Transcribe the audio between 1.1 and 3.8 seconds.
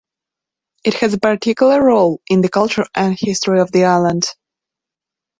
a particular role in the culture and history of